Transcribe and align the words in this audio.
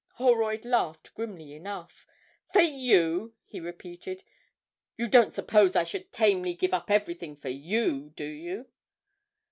Holroyd 0.13 0.65
laughed 0.65 1.13
grimly 1.13 1.53
enough: 1.53 2.07
'For 2.51 2.61
you!' 2.63 3.35
he 3.45 3.59
repeated; 3.59 4.23
'you 4.97 5.07
don't 5.07 5.31
suppose 5.31 5.75
I 5.75 5.83
should 5.83 6.11
tamely 6.11 6.55
give 6.55 6.73
up 6.73 6.89
everything 6.89 7.35
for 7.35 7.49
you, 7.49 8.09
do 8.15 8.25
you?' 8.25 8.65